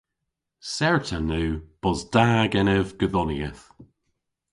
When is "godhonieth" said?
2.99-3.63